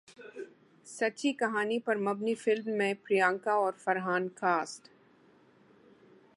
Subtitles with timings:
[0.87, 4.87] سچی کہانی پر مبنی فلم میں پریانکا اور فرحان کاسٹ